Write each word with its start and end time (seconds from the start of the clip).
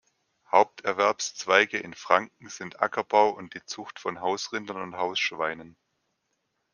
Haupterwerbszweige 0.51 1.77
in 1.77 1.93
Franken 1.93 2.49
sind 2.49 2.79
Ackerbau 2.81 3.29
und 3.29 3.53
die 3.53 3.63
Zucht 3.65 3.99
von 3.99 4.19
Hausrindern 4.19 4.81
und 4.81 4.95
Hausschweinen. 4.97 5.77